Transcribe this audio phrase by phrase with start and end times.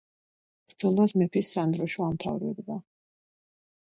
[0.71, 2.81] ბრძოლას მეფის სადროშო ამთავრებდა.